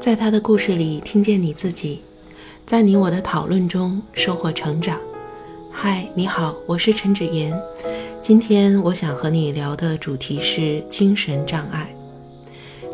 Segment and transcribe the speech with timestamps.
[0.00, 2.00] 在他的故事里听见你自己，
[2.64, 4.98] 在你我的讨论中收获成长。
[5.70, 7.54] 嗨，你好，我是陈芷妍。
[8.22, 11.94] 今天我想和你聊的主题是精神障碍。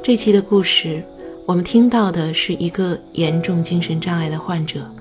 [0.02, 1.00] 这期的故事，
[1.46, 4.93] 我们听到的是一个严重精神障碍的患者，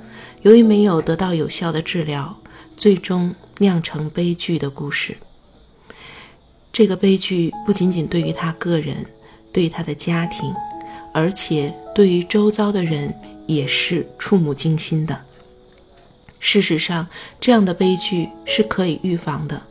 [0.44, 2.38] 由于没有得到有效的治疗，
[2.78, 5.18] 最终酿成悲剧的故事。
[6.72, 8.96] 这个悲剧不仅仅对于他个人，
[9.52, 10.54] 对他的家庭。
[11.16, 13.16] 而且对于周遭的人
[13.48, 15.18] 也是触目惊心的。
[16.42, 17.08] 事实上，
[17.40, 19.62] 这样的悲剧是可以预防的。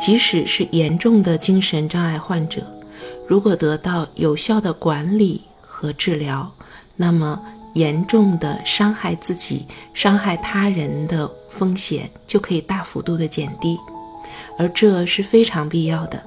[0.00, 2.62] 即使是严重的精神障碍患者，
[3.26, 6.52] 如果得到有效的管理和治疗，
[6.94, 7.42] 那么
[7.74, 13.76] 严重的伤害自己、伤害他人的风险就可以大幅度的减低，
[14.56, 16.24] 而这是非常必要的。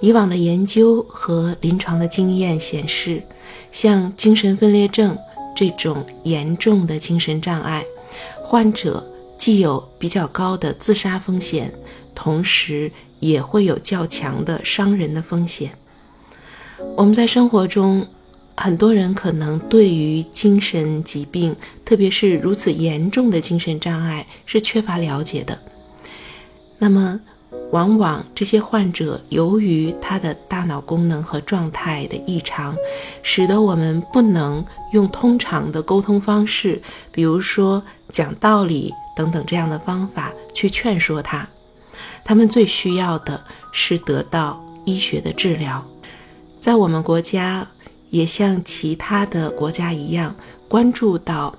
[0.00, 3.22] 以往的研究和临床的经验显示，
[3.70, 5.16] 像精神分裂症
[5.54, 7.84] 这种严重的精神障碍
[8.42, 9.06] 患者，
[9.38, 11.72] 既有比较高的自杀风险，
[12.14, 15.72] 同时也会有较强的伤人的风险。
[16.96, 18.06] 我们在生活中，
[18.56, 21.54] 很多人可能对于精神疾病，
[21.84, 25.60] 特别是如此严重的精神障碍，是缺乏了解的。
[26.78, 27.20] 那么，
[27.72, 32.76] 往往这些患者由于他的大脑功能和状态的异常，
[33.22, 36.80] 使得我们不能用通常的沟通方式，
[37.12, 41.48] 比如说讲道理等等这样的方法去劝说他。
[42.24, 43.42] 他们最需要的
[43.72, 45.84] 是得到医学的治疗。
[46.58, 47.66] 在我们国家，
[48.10, 50.34] 也像其他的国家一样，
[50.68, 51.54] 关注到。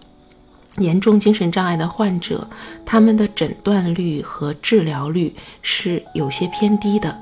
[0.78, 2.48] 严重精神障碍的患者，
[2.86, 7.20] 他们的诊断率和治疗率是有些偏低的。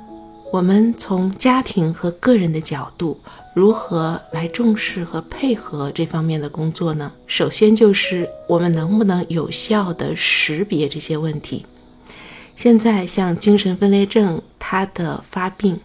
[0.52, 3.20] 我们从家庭和个人的角度，
[3.54, 7.12] 如何来重视和配合这方面的工作呢？
[7.28, 11.66] 首先就是我们能不能有效地识别这些问题。
[12.56, 15.80] 现在像精神分裂症，它的发病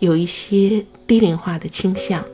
[0.00, 2.24] 有一些低龄化的倾向，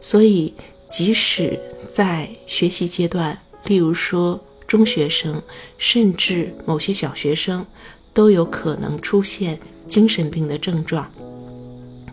[0.00, 0.54] 所以
[0.90, 3.38] 即使在学习阶段。
[3.66, 5.42] 例如说，中学生
[5.78, 7.64] 甚至某些小学生
[8.12, 11.10] 都有可能出现精神病的症状。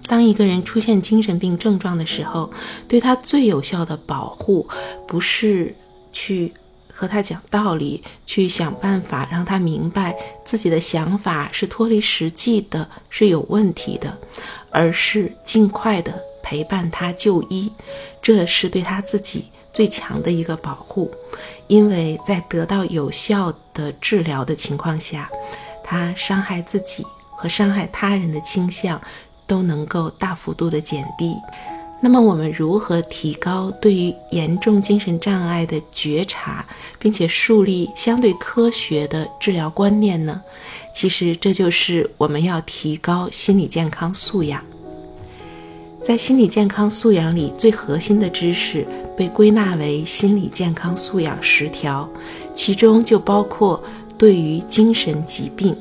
[0.06, 2.52] 当一个人出现精神病症状的时候，
[2.88, 4.68] 对他最有效的保护，
[5.08, 5.74] 不是
[6.12, 6.54] 去
[6.92, 14.18] 和他讲道理，去想办法让他明白自己的想法是脱离实际的，是有问题的，
[14.70, 16.14] 而是尽快的
[16.54, 17.72] 陪伴他就医，
[18.22, 19.46] 这是对他自己。
[19.74, 21.10] 最强的一个保护，
[21.66, 25.28] 因为在得到有效的治疗的情况下，
[25.84, 29.02] 他伤害自己和伤害他人的倾向
[29.48, 31.34] 都能够大幅度的减低。
[32.00, 36.64] 那么，我们如何提高对于严重精神障碍的觉察，
[37.00, 40.40] 并且树立相对科学的治疗观念呢？
[40.94, 44.64] 其实，这就是我们要提高心理健康素养。
[46.04, 52.08] 在心理健康素养里，最核心的知识被归纳为心理健康素养十条，
[52.54, 53.82] 其中就包括
[54.18, 55.74] 对于精神疾病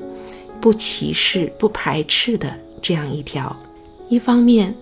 [0.61, 3.55] 不歧视、不排斥的这样一条。
[4.09, 4.73] 一方面，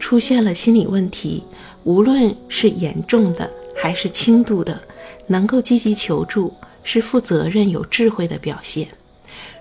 [0.00, 1.44] 出现了心理问题，
[1.84, 4.80] 无论是严重的还是轻度的，
[5.28, 8.88] 能够积极求助，是负责任、有智慧的表现。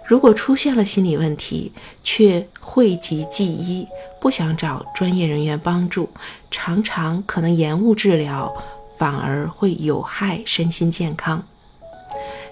[0.04, 1.72] 如果出现了心理问题，
[2.04, 3.86] 却讳疾忌医，
[4.28, 6.10] 不想找专业人员帮助，
[6.52, 8.54] 常常可能延误治疗，
[8.98, 11.42] 反而会有害身心健康。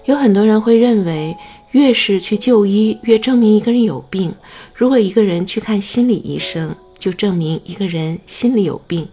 [0.06, 1.36] 有很多人会认为，
[1.72, 4.34] 越是去就医，越证明一个人有病。
[4.72, 9.04] 如果一个人去看心理医生，就证明一个人心里有病；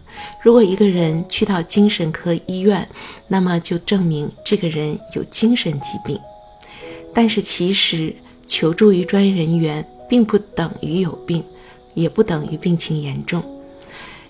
[0.42, 2.88] 如果一个人去到精神科医院，
[3.28, 6.18] 那么就证明这个人有精神疾病。
[7.12, 11.44] 但是其实，求助于专业人员，并不等于有病，
[11.94, 13.42] 也不等于病情严重。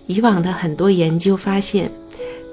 [0.07, 1.91] 以往的很多研究发现，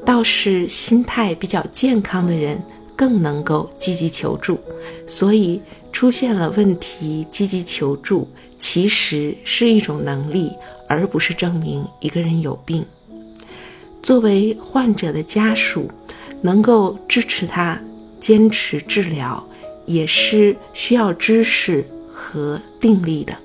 [0.06, 2.62] 倒是心态比较健康的人
[2.96, 4.60] 更能够积极求助。
[5.06, 5.62] 所以，
[5.92, 8.28] 出现了问题积极求助，
[8.58, 10.52] 其实是一种能力，
[10.88, 12.86] 而不是证明一个人有病。
[14.02, 15.92] 作为患者的家属，
[16.42, 17.80] 能够支持他
[18.20, 19.46] 坚持治疗。
[19.88, 23.36] 也是需要知识和定力的。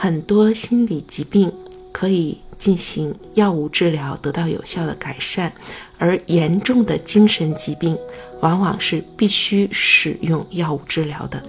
[0.00, 1.52] 很多心理疾病
[1.90, 5.50] 可以进行药物治疗，得到有效的改善；
[5.98, 7.98] 而严重的精神疾病，
[8.40, 11.42] 往往是必须使用药物治疗的。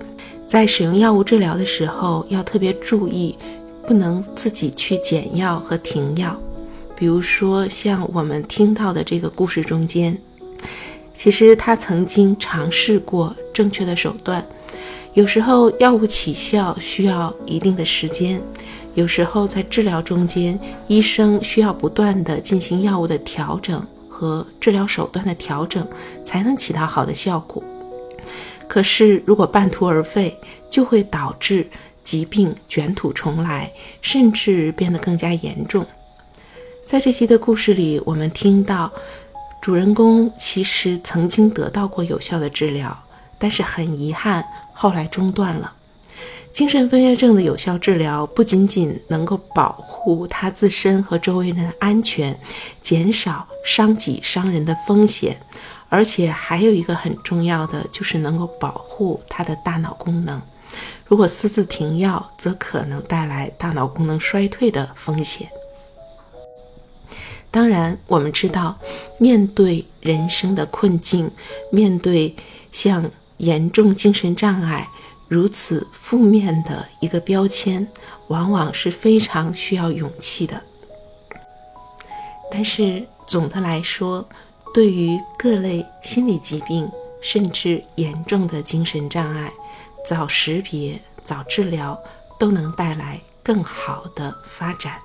[0.47, 3.37] 在使用药物治疗的时候，要特别注意，
[3.87, 6.35] 不能自己去减药和停药。
[6.95, 10.17] 比如说像我们听到的这个故事中间，
[11.13, 14.43] 其实他曾经尝试过正确的手段。
[15.13, 18.41] 有时候药物起效需要一定的时间，
[18.93, 20.57] 有时候在治疗中间，
[20.87, 25.85] 医生需要不断的进行药物的调整和治疗手段的调整，
[26.23, 27.63] 才能起到好的效果。
[28.67, 30.39] 可是如果半途而废，
[30.69, 31.67] 就会导致
[32.03, 35.85] 疾病卷土重来，甚至变得更加严重。
[36.83, 38.91] 在这期的故事里，我们听到
[39.59, 42.95] 主人公其实曾经得到过有效的治疗。
[43.39, 45.73] 但是很遗憾，后来中断了。
[46.51, 52.37] 精神分裂症的有效治疗不仅仅能够保护他自身和周围人的安全，
[52.81, 55.39] 减少伤己伤人的风险，
[55.89, 60.41] 而且还有一个很重要的，就是能够保护他的大脑功能。
[61.05, 65.49] 如果私自停药，则可能带来大脑功能衰退的风险。
[67.51, 68.77] 当然，我们知道，
[69.19, 71.31] 面对人生的困境，
[71.71, 72.35] 面对
[72.71, 73.09] 像……
[73.39, 74.87] 严重精神障碍
[75.27, 77.87] 如此负面的一个标签，
[78.27, 80.61] 往往是非常需要勇气的。
[82.51, 84.27] 但是总的来说，
[84.73, 86.89] 对于各类心理疾病，
[87.21, 89.51] 甚至严重的精神障碍，
[90.05, 91.99] 早识别、早治疗
[92.39, 94.99] 都能带来更好的发展。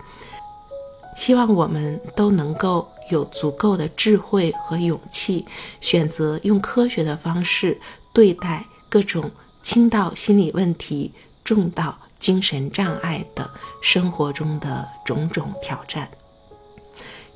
[1.14, 5.44] 希望我们都能够有足够的智慧和勇气，
[5.80, 7.78] 选择用科学的方式。
[8.14, 9.30] 对待各种
[9.62, 11.12] 轻到心理问题、
[11.44, 13.50] 重到精神障碍的
[13.82, 16.08] 生活中的种种挑战，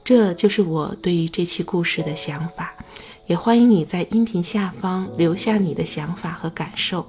[0.03, 2.73] 这就是我对于这期故事的想法。
[3.27, 7.07] 也欢迎你在音频下方留下你的想法和感受，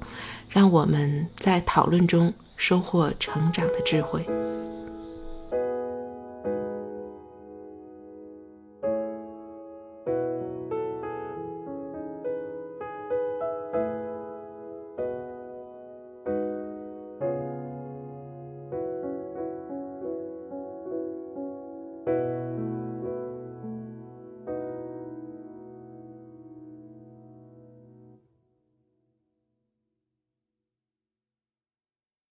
[0.49, 4.25] 让我们在讨论中收获成长的智慧。